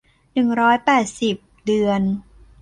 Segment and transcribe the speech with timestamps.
[0.33, 2.01] หนึ่งร้อยแปดสิบ เดือน